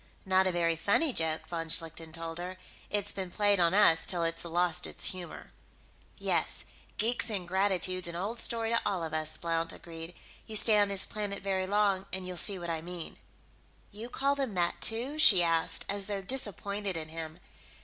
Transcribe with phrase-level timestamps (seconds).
[0.25, 2.57] "Not a very funny joke," von Schlichten told her.
[2.89, 5.51] "It's been played on us till it's lost its humor."
[6.17, 6.65] "Yes,
[6.97, 10.15] geek ingratitude's an old story to all of us," Blount agreed.
[10.47, 13.17] "You stay on this planet very long and you'll see what I mean."
[13.91, 17.37] "You call them that, too?" she asked, as though disappointed in him.